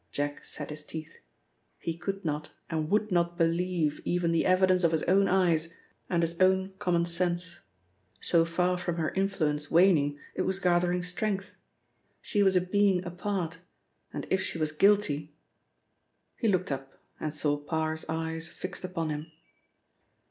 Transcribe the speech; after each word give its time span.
Jack 0.11 0.43
set 0.43 0.71
his 0.71 0.83
teeth; 0.83 1.19
he 1.77 1.95
could 1.95 2.25
not, 2.25 2.49
and 2.71 2.89
would 2.89 3.11
not 3.11 3.37
believe 3.37 4.01
even 4.03 4.31
the 4.31 4.47
evidence 4.47 4.83
of 4.83 4.93
his 4.93 5.03
own 5.03 5.27
eyes, 5.27 5.75
and 6.09 6.23
his 6.23 6.35
own 6.39 6.73
common 6.79 7.05
sense. 7.05 7.59
So 8.19 8.43
far 8.43 8.79
from 8.79 8.95
her 8.95 9.11
influence 9.11 9.69
waning, 9.69 10.17
it 10.33 10.41
was 10.41 10.57
gathering 10.57 11.03
strength. 11.03 11.53
She 12.19 12.41
was 12.41 12.55
a 12.55 12.61
being 12.61 13.05
apart, 13.05 13.59
and 14.11 14.25
if 14.31 14.41
she 14.41 14.57
was 14.57 14.71
guilty 14.71 15.35
He 16.35 16.47
looked 16.47 16.71
up, 16.71 16.99
and 17.19 17.31
saw 17.31 17.55
Parr's 17.59 18.03
eyes 18.09 18.47
fixed 18.47 18.83
upon 18.83 19.11
him. 19.11 19.31